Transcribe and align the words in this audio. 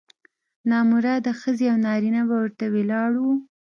نامراده 0.69 1.31
ښځې 1.41 1.65
او 1.71 1.77
نارینه 1.85 2.21
به 2.29 2.35
ورته 2.41 2.65
ولاړ 2.75 3.11
وو. 3.21 3.33